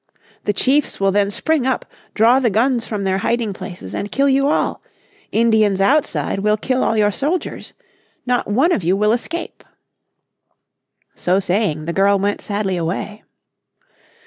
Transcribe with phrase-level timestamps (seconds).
[0.45, 4.27] The chiefs will then spring up, draw the guns from their hiding places, and kill
[4.27, 4.81] you all.
[5.31, 7.73] Indians outside will kill all your soldiers.
[8.25, 9.63] Not one of you will escape."
[11.13, 13.21] So saying the girl went sadly away.